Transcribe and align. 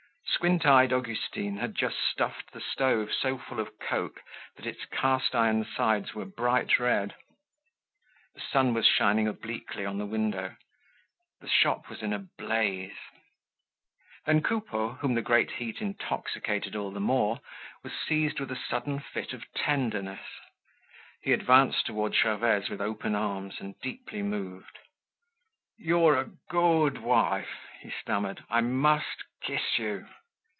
Squint 0.41 0.65
eyed 0.65 0.91
Augustine 0.91 1.57
had 1.57 1.75
just 1.75 1.97
stuffed 2.09 2.51
the 2.51 2.61
stove 2.61 3.11
so 3.13 3.37
full 3.37 3.59
of 3.59 3.77
coke 3.77 4.23
that 4.55 4.65
its 4.65 4.85
cast 4.85 5.35
iron 5.35 5.63
sides 5.65 6.15
were 6.15 6.25
bright 6.25 6.79
red. 6.79 7.13
The 8.33 8.39
sun 8.41 8.73
was 8.73 8.87
shining 8.87 9.27
obliquely 9.27 9.85
on 9.85 9.99
the 9.99 10.05
window; 10.07 10.55
the 11.41 11.47
shop 11.49 11.89
was 11.91 12.01
in 12.01 12.11
a 12.11 12.17
blaze. 12.39 12.95
Then, 14.25 14.41
Coupeau, 14.41 14.93
whom 14.93 15.13
the 15.13 15.21
great 15.21 15.51
heat 15.51 15.79
intoxicated 15.79 16.75
all 16.75 16.89
the 16.89 16.99
more, 16.99 17.39
was 17.83 17.93
seized 18.07 18.39
with 18.39 18.51
a 18.51 18.55
sudden 18.67 18.99
fit 18.99 19.33
of 19.33 19.43
tenderness. 19.53 20.25
He 21.21 21.33
advanced 21.33 21.85
towards 21.85 22.15
Gervaise 22.17 22.67
with 22.69 22.81
open 22.81 23.13
arms 23.13 23.59
and 23.59 23.79
deeply 23.81 24.23
moved. 24.23 24.79
"You're 25.77 26.17
a 26.19 26.31
good 26.49 26.97
wife," 26.97 27.59
he 27.81 27.91
stammered. 27.91 28.43
"I 28.49 28.61
must 28.61 29.23
kiss 29.43 29.77
you." 29.77 30.07